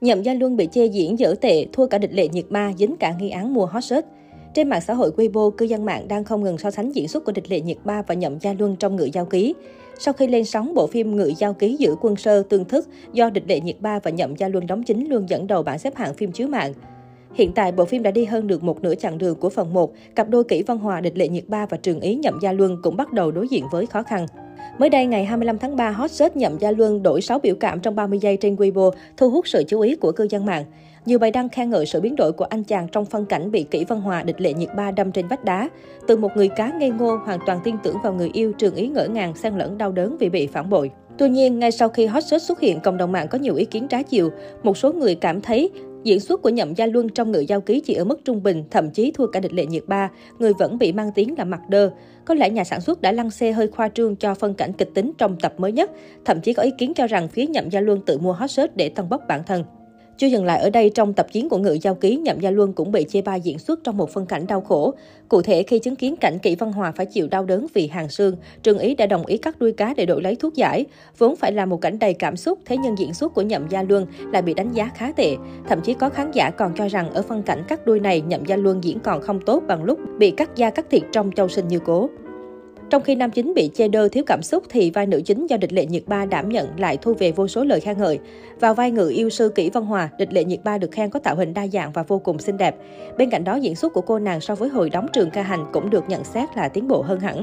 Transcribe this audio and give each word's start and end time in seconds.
Nhậm 0.00 0.22
Gia 0.22 0.34
Luân 0.34 0.56
bị 0.56 0.68
chê 0.72 0.86
diễn 0.86 1.18
dở 1.18 1.34
tệ, 1.40 1.66
thua 1.72 1.86
cả 1.86 1.98
địch 1.98 2.12
lệ 2.12 2.28
nhiệt 2.28 2.44
ma, 2.50 2.72
dính 2.78 2.96
cả 2.96 3.14
nghi 3.18 3.30
án 3.30 3.54
mua 3.54 3.66
hot 3.66 3.84
search. 3.84 4.06
Trên 4.54 4.68
mạng 4.68 4.80
xã 4.80 4.94
hội 4.94 5.10
Weibo, 5.16 5.50
cư 5.50 5.64
dân 5.64 5.84
mạng 5.84 6.08
đang 6.08 6.24
không 6.24 6.42
ngừng 6.42 6.58
so 6.58 6.70
sánh 6.70 6.94
diễn 6.94 7.08
xuất 7.08 7.24
của 7.24 7.32
địch 7.32 7.50
lệ 7.50 7.60
nhiệt 7.60 7.76
ba 7.84 8.02
và 8.02 8.14
Nhậm 8.14 8.38
Gia 8.40 8.52
Luân 8.52 8.76
trong 8.76 8.96
ngự 8.96 9.08
giao 9.12 9.24
ký. 9.24 9.54
Sau 9.98 10.14
khi 10.14 10.26
lên 10.26 10.44
sóng, 10.44 10.74
bộ 10.74 10.86
phim 10.86 11.16
Ngự 11.16 11.32
giao 11.38 11.52
ký 11.52 11.76
giữ 11.78 11.94
quân 12.00 12.16
sơ 12.16 12.42
tương 12.42 12.64
thức 12.64 12.88
do 13.12 13.30
địch 13.30 13.44
lệ 13.46 13.60
nhiệt 13.60 13.76
ba 13.80 13.98
và 13.98 14.10
Nhậm 14.10 14.36
Gia 14.36 14.48
Luân 14.48 14.66
đóng 14.66 14.82
chính 14.82 15.08
luôn 15.08 15.28
dẫn 15.28 15.46
đầu 15.46 15.62
bảng 15.62 15.78
xếp 15.78 15.96
hạng 15.96 16.14
phim 16.14 16.32
chiếu 16.32 16.48
mạng. 16.48 16.72
Hiện 17.34 17.52
tại, 17.52 17.72
bộ 17.72 17.84
phim 17.84 18.02
đã 18.02 18.10
đi 18.10 18.24
hơn 18.24 18.46
được 18.46 18.62
một 18.62 18.82
nửa 18.82 18.94
chặng 18.94 19.18
đường 19.18 19.34
của 19.34 19.48
phần 19.48 19.74
1. 19.74 19.92
Cặp 20.14 20.28
đôi 20.28 20.44
Kỷ 20.44 20.62
Văn 20.62 20.78
Hòa, 20.78 21.00
Địch 21.00 21.18
Lệ 21.18 21.28
Nhiệt 21.28 21.48
Ba 21.48 21.66
và 21.66 21.76
Trường 21.76 22.00
Ý 22.00 22.14
Nhậm 22.14 22.38
Gia 22.42 22.52
Luân 22.52 22.82
cũng 22.82 22.96
bắt 22.96 23.12
đầu 23.12 23.30
đối 23.30 23.48
diện 23.48 23.64
với 23.72 23.86
khó 23.86 24.02
khăn. 24.02 24.26
Mới 24.78 24.90
đây, 24.90 25.06
ngày 25.06 25.24
25 25.24 25.58
tháng 25.58 25.76
3, 25.76 25.90
hot 25.90 26.10
search 26.10 26.36
Nhậm 26.36 26.58
Gia 26.58 26.70
Luân 26.70 27.02
đổi 27.02 27.22
6 27.22 27.38
biểu 27.38 27.54
cảm 27.54 27.80
trong 27.80 27.94
30 27.94 28.18
giây 28.18 28.36
trên 28.36 28.56
Weibo, 28.56 28.90
thu 29.16 29.30
hút 29.30 29.48
sự 29.48 29.64
chú 29.68 29.80
ý 29.80 29.96
của 29.96 30.12
cư 30.12 30.26
dân 30.30 30.46
mạng. 30.46 30.64
Nhiều 31.06 31.18
bài 31.18 31.30
đăng 31.30 31.48
khen 31.48 31.70
ngợi 31.70 31.86
sự 31.86 32.00
biến 32.00 32.16
đổi 32.16 32.32
của 32.32 32.44
anh 32.44 32.64
chàng 32.64 32.88
trong 32.92 33.04
phân 33.04 33.26
cảnh 33.26 33.50
bị 33.50 33.62
kỹ 33.62 33.84
Văn 33.88 34.00
Hòa 34.00 34.22
địch 34.22 34.40
lệ 34.40 34.52
nhiệt 34.52 34.68
ba 34.76 34.90
đâm 34.90 35.12
trên 35.12 35.28
vách 35.28 35.44
đá. 35.44 35.68
Từ 36.06 36.16
một 36.16 36.28
người 36.36 36.48
cá 36.48 36.72
ngây 36.78 36.90
ngô 36.90 37.16
hoàn 37.16 37.38
toàn 37.46 37.60
tin 37.64 37.76
tưởng 37.82 37.96
vào 38.02 38.12
người 38.12 38.30
yêu, 38.32 38.52
trường 38.52 38.74
ý 38.74 38.88
ngỡ 38.88 39.06
ngàng 39.06 39.34
xen 39.34 39.58
lẫn 39.58 39.78
đau 39.78 39.92
đớn 39.92 40.16
vì 40.20 40.28
bị 40.28 40.46
phản 40.46 40.70
bội. 40.70 40.90
Tuy 41.18 41.28
nhiên, 41.28 41.58
ngay 41.58 41.70
sau 41.70 41.88
khi 41.88 42.06
hot 42.06 42.24
search 42.24 42.44
xuất 42.44 42.60
hiện, 42.60 42.80
cộng 42.80 42.96
đồng 42.96 43.12
mạng 43.12 43.26
có 43.30 43.38
nhiều 43.38 43.54
ý 43.54 43.64
kiến 43.64 43.88
trái 43.88 44.04
chiều. 44.04 44.30
Một 44.62 44.76
số 44.76 44.92
người 44.92 45.14
cảm 45.14 45.40
thấy 45.40 45.70
Diễn 46.06 46.20
xuất 46.20 46.42
của 46.42 46.48
Nhậm 46.48 46.74
Gia 46.74 46.86
Luân 46.86 47.08
trong 47.08 47.32
ngự 47.32 47.38
giao 47.38 47.60
ký 47.60 47.80
chỉ 47.80 47.94
ở 47.94 48.04
mức 48.04 48.24
trung 48.24 48.42
bình, 48.42 48.64
thậm 48.70 48.90
chí 48.90 49.10
thua 49.10 49.26
cả 49.26 49.40
địch 49.40 49.52
lệ 49.52 49.66
nhiệt 49.66 49.82
ba, 49.86 50.10
người 50.38 50.52
vẫn 50.58 50.78
bị 50.78 50.92
mang 50.92 51.10
tiếng 51.14 51.34
là 51.38 51.44
mặt 51.44 51.60
đơ. 51.68 51.90
Có 52.24 52.34
lẽ 52.34 52.50
nhà 52.50 52.64
sản 52.64 52.80
xuất 52.80 53.00
đã 53.00 53.12
lăng 53.12 53.30
xê 53.30 53.52
hơi 53.52 53.68
khoa 53.68 53.88
trương 53.88 54.16
cho 54.16 54.34
phân 54.34 54.54
cảnh 54.54 54.72
kịch 54.72 54.90
tính 54.94 55.12
trong 55.18 55.36
tập 55.40 55.54
mới 55.58 55.72
nhất, 55.72 55.90
thậm 56.24 56.40
chí 56.40 56.52
có 56.52 56.62
ý 56.62 56.70
kiến 56.78 56.94
cho 56.94 57.06
rằng 57.06 57.28
phía 57.28 57.46
Nhậm 57.46 57.70
Gia 57.70 57.80
Luân 57.80 58.00
tự 58.00 58.18
mua 58.18 58.32
hot 58.32 58.50
search 58.50 58.76
để 58.76 58.88
tăng 58.88 59.08
bốc 59.08 59.22
bản 59.28 59.42
thân. 59.46 59.64
Chưa 60.18 60.26
dừng 60.26 60.44
lại 60.44 60.60
ở 60.60 60.70
đây, 60.70 60.90
trong 60.90 61.12
tập 61.12 61.26
chiến 61.32 61.48
của 61.48 61.58
Ngự 61.58 61.78
Giao 61.82 61.94
Ký, 61.94 62.16
Nhậm 62.16 62.40
Gia 62.40 62.50
Luân 62.50 62.72
cũng 62.72 62.92
bị 62.92 63.06
chê 63.08 63.22
bai 63.22 63.40
diễn 63.40 63.58
xuất 63.58 63.84
trong 63.84 63.96
một 63.96 64.10
phân 64.10 64.26
cảnh 64.26 64.46
đau 64.46 64.60
khổ. 64.60 64.94
Cụ 65.28 65.42
thể, 65.42 65.62
khi 65.62 65.78
chứng 65.78 65.96
kiến 65.96 66.16
cảnh 66.16 66.38
Kỷ 66.38 66.54
Văn 66.54 66.72
Hòa 66.72 66.92
phải 66.92 67.06
chịu 67.06 67.28
đau 67.28 67.44
đớn 67.44 67.66
vì 67.74 67.86
hàng 67.86 68.08
xương, 68.08 68.36
Trương 68.62 68.78
Ý 68.78 68.94
đã 68.94 69.06
đồng 69.06 69.26
ý 69.26 69.36
cắt 69.36 69.58
đuôi 69.58 69.72
cá 69.72 69.94
để 69.96 70.06
đổi 70.06 70.22
lấy 70.22 70.36
thuốc 70.36 70.54
giải. 70.54 70.84
Vốn 71.18 71.36
phải 71.36 71.52
là 71.52 71.66
một 71.66 71.80
cảnh 71.80 71.98
đầy 71.98 72.14
cảm 72.14 72.36
xúc, 72.36 72.58
thế 72.64 72.76
nhưng 72.76 72.98
diễn 72.98 73.14
xuất 73.14 73.34
của 73.34 73.42
Nhậm 73.42 73.68
Gia 73.68 73.82
Luân 73.82 74.06
lại 74.32 74.42
bị 74.42 74.54
đánh 74.54 74.72
giá 74.72 74.90
khá 74.94 75.12
tệ. 75.12 75.36
Thậm 75.68 75.80
chí 75.80 75.94
có 75.94 76.08
khán 76.08 76.30
giả 76.30 76.50
còn 76.50 76.72
cho 76.76 76.88
rằng 76.88 77.10
ở 77.14 77.22
phân 77.22 77.42
cảnh 77.42 77.64
cắt 77.68 77.86
đuôi 77.86 78.00
này, 78.00 78.20
Nhậm 78.20 78.44
Gia 78.44 78.56
Luân 78.56 78.84
diễn 78.84 79.00
còn 79.00 79.22
không 79.22 79.40
tốt 79.40 79.62
bằng 79.68 79.84
lúc 79.84 79.98
bị 80.18 80.30
cắt 80.30 80.56
da 80.56 80.70
cắt 80.70 80.86
thịt 80.90 81.02
trong 81.12 81.32
châu 81.32 81.48
sinh 81.48 81.68
như 81.68 81.78
cố. 81.78 82.08
Trong 82.90 83.02
khi 83.02 83.14
nam 83.14 83.30
chính 83.30 83.54
bị 83.54 83.70
chê 83.74 83.88
đơ 83.88 84.08
thiếu 84.08 84.24
cảm 84.26 84.42
xúc 84.42 84.64
thì 84.68 84.90
vai 84.90 85.06
nữ 85.06 85.22
chính 85.24 85.46
do 85.46 85.56
địch 85.56 85.72
lệ 85.72 85.86
nhiệt 85.86 86.02
ba 86.06 86.26
đảm 86.26 86.48
nhận 86.48 86.68
lại 86.78 86.96
thu 86.96 87.14
về 87.14 87.32
vô 87.32 87.48
số 87.48 87.64
lời 87.64 87.80
khen 87.80 87.98
ngợi. 87.98 88.18
Vào 88.60 88.74
vai 88.74 88.90
ngự 88.90 89.08
yêu 89.08 89.30
sư 89.30 89.48
kỹ 89.48 89.70
văn 89.70 89.86
hòa, 89.86 90.08
địch 90.18 90.32
lệ 90.32 90.44
nhiệt 90.44 90.60
ba 90.64 90.78
được 90.78 90.90
khen 90.92 91.10
có 91.10 91.20
tạo 91.20 91.36
hình 91.36 91.54
đa 91.54 91.66
dạng 91.66 91.92
và 91.92 92.02
vô 92.02 92.18
cùng 92.18 92.38
xinh 92.38 92.56
đẹp. 92.56 92.76
Bên 93.18 93.30
cạnh 93.30 93.44
đó 93.44 93.54
diễn 93.54 93.76
xuất 93.76 93.92
của 93.92 94.00
cô 94.00 94.18
nàng 94.18 94.40
so 94.40 94.54
với 94.54 94.68
hồi 94.68 94.90
đóng 94.90 95.06
trường 95.12 95.30
ca 95.30 95.42
hành 95.42 95.66
cũng 95.72 95.90
được 95.90 96.04
nhận 96.08 96.24
xét 96.24 96.56
là 96.56 96.68
tiến 96.68 96.88
bộ 96.88 97.02
hơn 97.02 97.20
hẳn. 97.20 97.42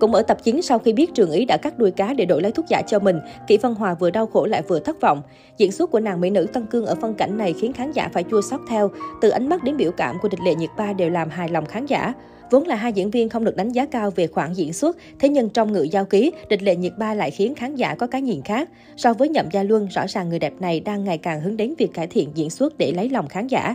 Cũng 0.00 0.14
ở 0.14 0.22
tập 0.22 0.38
9 0.42 0.62
sau 0.62 0.78
khi 0.78 0.92
biết 0.92 1.14
Trường 1.14 1.30
Ý 1.30 1.44
đã 1.44 1.56
cắt 1.56 1.78
đuôi 1.78 1.90
cá 1.90 2.14
để 2.14 2.24
đổi 2.24 2.42
lấy 2.42 2.52
thuốc 2.52 2.66
giả 2.68 2.82
cho 2.86 2.98
mình, 2.98 3.20
Kỷ 3.46 3.56
Văn 3.56 3.74
Hòa 3.74 3.94
vừa 3.94 4.10
đau 4.10 4.26
khổ 4.26 4.46
lại 4.46 4.62
vừa 4.68 4.78
thất 4.80 5.00
vọng. 5.00 5.22
Diễn 5.58 5.72
xuất 5.72 5.90
của 5.90 6.00
nàng 6.00 6.20
mỹ 6.20 6.30
nữ 6.30 6.46
Tân 6.52 6.66
Cương 6.66 6.86
ở 6.86 6.94
phân 6.94 7.14
cảnh 7.14 7.38
này 7.38 7.52
khiến 7.52 7.72
khán 7.72 7.92
giả 7.92 8.08
phải 8.12 8.24
chua 8.30 8.40
xót 8.40 8.60
theo, 8.68 8.90
từ 9.20 9.28
ánh 9.28 9.48
mắt 9.48 9.64
đến 9.64 9.76
biểu 9.76 9.90
cảm 9.92 10.18
của 10.22 10.28
địch 10.28 10.40
lệ 10.44 10.54
nhiệt 10.54 10.70
ba 10.76 10.92
đều 10.92 11.10
làm 11.10 11.30
hài 11.30 11.48
lòng 11.48 11.66
khán 11.66 11.86
giả. 11.86 12.14
Vốn 12.52 12.66
là 12.66 12.76
hai 12.76 12.92
diễn 12.92 13.10
viên 13.10 13.28
không 13.28 13.44
được 13.44 13.56
đánh 13.56 13.72
giá 13.72 13.86
cao 13.86 14.10
về 14.10 14.26
khoản 14.26 14.52
diễn 14.52 14.72
xuất, 14.72 14.96
thế 15.18 15.28
nhưng 15.28 15.48
trong 15.48 15.72
ngự 15.72 15.82
giao 15.82 16.04
ký, 16.04 16.30
địch 16.48 16.62
lệ 16.62 16.76
nhiệt 16.76 16.92
ba 16.98 17.14
lại 17.14 17.30
khiến 17.30 17.54
khán 17.54 17.76
giả 17.76 17.94
có 17.94 18.06
cái 18.06 18.22
nhìn 18.22 18.42
khác. 18.42 18.68
So 18.96 19.14
với 19.14 19.28
Nhậm 19.28 19.46
Gia 19.52 19.62
Luân, 19.62 19.86
rõ 19.86 20.06
ràng 20.08 20.28
người 20.28 20.38
đẹp 20.38 20.52
này 20.60 20.80
đang 20.80 21.04
ngày 21.04 21.18
càng 21.18 21.40
hướng 21.40 21.56
đến 21.56 21.74
việc 21.78 21.90
cải 21.94 22.06
thiện 22.06 22.28
diễn 22.34 22.50
xuất 22.50 22.78
để 22.78 22.92
lấy 22.92 23.08
lòng 23.08 23.28
khán 23.28 23.46
giả. 23.46 23.74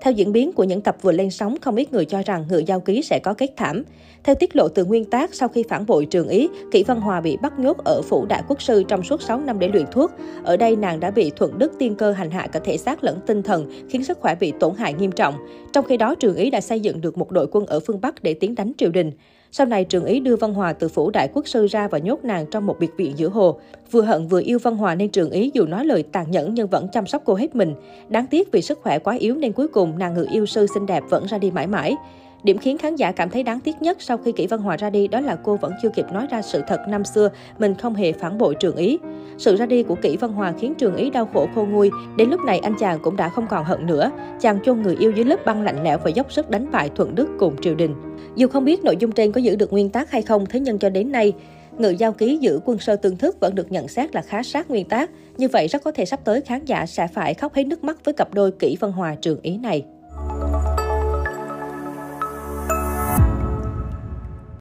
Theo 0.00 0.12
diễn 0.12 0.32
biến 0.32 0.52
của 0.52 0.64
những 0.64 0.80
tập 0.80 0.96
vừa 1.02 1.12
lên 1.12 1.30
sóng, 1.30 1.56
không 1.60 1.76
ít 1.76 1.92
người 1.92 2.04
cho 2.04 2.22
rằng 2.26 2.44
ngựa 2.48 2.58
giao 2.58 2.80
ký 2.80 3.02
sẽ 3.02 3.18
có 3.18 3.34
kết 3.34 3.50
thảm. 3.56 3.82
Theo 4.24 4.34
tiết 4.34 4.56
lộ 4.56 4.68
từ 4.68 4.84
nguyên 4.84 5.04
tác, 5.04 5.34
sau 5.34 5.48
khi 5.48 5.64
phản 5.68 5.86
bội 5.86 6.06
trường 6.06 6.28
Ý, 6.28 6.48
Kỷ 6.72 6.82
Văn 6.82 7.00
Hòa 7.00 7.20
bị 7.20 7.36
bắt 7.42 7.58
nhốt 7.58 7.84
ở 7.84 8.02
phủ 8.02 8.26
đại 8.26 8.42
quốc 8.48 8.62
sư 8.62 8.82
trong 8.88 9.02
suốt 9.02 9.22
6 9.22 9.40
năm 9.40 9.58
để 9.58 9.68
luyện 9.68 9.86
thuốc. 9.92 10.10
Ở 10.44 10.56
đây, 10.56 10.76
nàng 10.76 11.00
đã 11.00 11.10
bị 11.10 11.30
thuận 11.36 11.58
đức 11.58 11.72
tiên 11.78 11.94
cơ 11.94 12.12
hành 12.12 12.30
hạ 12.30 12.46
cả 12.52 12.60
thể 12.64 12.76
xác 12.76 13.04
lẫn 13.04 13.18
tinh 13.26 13.42
thần, 13.42 13.70
khiến 13.90 14.04
sức 14.04 14.18
khỏe 14.20 14.34
bị 14.34 14.52
tổn 14.60 14.74
hại 14.74 14.94
nghiêm 14.94 15.12
trọng. 15.12 15.34
Trong 15.72 15.84
khi 15.84 15.96
đó, 15.96 16.14
trường 16.14 16.36
Ý 16.36 16.50
đã 16.50 16.60
xây 16.60 16.80
dựng 16.80 17.00
được 17.00 17.18
một 17.18 17.30
đội 17.30 17.46
quân 17.52 17.66
ở 17.66 17.80
phương 17.80 18.00
Bắc 18.00 18.22
để 18.22 18.34
tiến 18.34 18.54
đánh 18.54 18.72
triều 18.78 18.90
đình. 18.90 19.12
Sau 19.52 19.66
này, 19.66 19.84
Trường 19.84 20.04
Ý 20.04 20.20
đưa 20.20 20.36
Văn 20.36 20.54
Hòa 20.54 20.72
từ 20.72 20.88
phủ 20.88 21.10
đại 21.10 21.28
quốc 21.34 21.48
sư 21.48 21.66
ra 21.66 21.88
và 21.88 21.98
nhốt 21.98 22.24
nàng 22.24 22.46
trong 22.50 22.66
một 22.66 22.76
biệt 22.80 22.90
viện 22.96 23.12
giữa 23.16 23.28
hồ. 23.28 23.58
Vừa 23.90 24.02
hận 24.02 24.28
vừa 24.28 24.42
yêu 24.42 24.58
Văn 24.62 24.76
Hòa 24.76 24.94
nên 24.94 25.10
Trường 25.10 25.30
Ý 25.30 25.50
dù 25.54 25.66
nói 25.66 25.84
lời 25.84 26.02
tàn 26.02 26.30
nhẫn 26.30 26.54
nhưng 26.54 26.68
vẫn 26.68 26.88
chăm 26.92 27.06
sóc 27.06 27.22
cô 27.24 27.34
hết 27.34 27.56
mình. 27.56 27.74
Đáng 28.08 28.26
tiếc 28.26 28.52
vì 28.52 28.62
sức 28.62 28.78
khỏe 28.82 28.98
quá 28.98 29.14
yếu 29.14 29.34
nên 29.34 29.52
cuối 29.52 29.68
cùng 29.68 29.98
nàng 29.98 30.14
ngự 30.14 30.26
yêu 30.30 30.46
sư 30.46 30.66
xinh 30.74 30.86
đẹp 30.86 31.02
vẫn 31.10 31.26
ra 31.26 31.38
đi 31.38 31.50
mãi 31.50 31.66
mãi. 31.66 31.96
Điểm 32.42 32.58
khiến 32.58 32.78
khán 32.78 32.96
giả 32.96 33.12
cảm 33.12 33.30
thấy 33.30 33.42
đáng 33.42 33.60
tiếc 33.60 33.82
nhất 33.82 33.96
sau 34.00 34.16
khi 34.16 34.32
Kỷ 34.32 34.46
Văn 34.46 34.60
Hòa 34.60 34.76
ra 34.76 34.90
đi 34.90 35.08
đó 35.08 35.20
là 35.20 35.36
cô 35.44 35.56
vẫn 35.56 35.72
chưa 35.82 35.88
kịp 35.88 36.06
nói 36.12 36.26
ra 36.30 36.42
sự 36.42 36.62
thật 36.68 36.80
năm 36.88 37.04
xưa 37.04 37.30
mình 37.58 37.74
không 37.74 37.94
hề 37.94 38.12
phản 38.12 38.38
bội 38.38 38.54
Trường 38.54 38.76
Ý. 38.76 38.98
Sự 39.38 39.56
ra 39.56 39.66
đi 39.66 39.82
của 39.82 39.94
Kỷ 39.94 40.16
Văn 40.16 40.32
Hòa 40.32 40.52
khiến 40.60 40.74
Trường 40.74 40.96
Ý 40.96 41.10
đau 41.10 41.28
khổ 41.32 41.48
khô 41.54 41.64
nguôi. 41.64 41.90
Đến 42.16 42.30
lúc 42.30 42.40
này 42.40 42.58
anh 42.58 42.74
chàng 42.80 42.98
cũng 43.02 43.16
đã 43.16 43.28
không 43.28 43.46
còn 43.50 43.64
hận 43.64 43.86
nữa. 43.86 44.10
Chàng 44.40 44.58
chôn 44.64 44.82
người 44.82 44.96
yêu 45.00 45.10
dưới 45.10 45.24
lớp 45.24 45.46
băng 45.46 45.62
lạnh 45.62 45.84
lẽo 45.84 45.98
và 46.04 46.10
dốc 46.10 46.32
sức 46.32 46.50
đánh 46.50 46.70
bại 46.72 46.90
Thuận 46.94 47.14
Đức 47.14 47.28
cùng 47.38 47.56
triều 47.60 47.74
đình. 47.74 47.94
Dù 48.36 48.48
không 48.48 48.64
biết 48.64 48.84
nội 48.84 48.96
dung 48.96 49.12
trên 49.12 49.32
có 49.32 49.40
giữ 49.40 49.56
được 49.56 49.72
nguyên 49.72 49.90
tác 49.90 50.10
hay 50.10 50.22
không, 50.22 50.46
thế 50.46 50.60
nhưng 50.60 50.78
cho 50.78 50.88
đến 50.88 51.12
nay, 51.12 51.32
Ngự 51.78 51.90
giao 51.90 52.12
ký 52.12 52.38
giữ 52.40 52.60
quân 52.64 52.78
sơ 52.78 52.96
tương 52.96 53.16
thức 53.16 53.40
vẫn 53.40 53.54
được 53.54 53.72
nhận 53.72 53.88
xét 53.88 54.14
là 54.14 54.22
khá 54.22 54.42
sát 54.42 54.70
nguyên 54.70 54.88
tác. 54.88 55.10
Như 55.36 55.48
vậy 55.48 55.68
rất 55.68 55.82
có 55.82 55.92
thể 55.92 56.04
sắp 56.04 56.20
tới 56.24 56.40
khán 56.40 56.64
giả 56.64 56.86
sẽ 56.86 57.06
phải 57.06 57.34
khóc 57.34 57.54
hết 57.54 57.64
nước 57.64 57.84
mắt 57.84 58.04
với 58.04 58.14
cặp 58.14 58.34
đôi 58.34 58.52
Kỷ 58.52 58.76
Văn 58.80 58.92
Hòa 58.92 59.14
Trường 59.14 59.40
Ý 59.42 59.56
này. 59.56 59.84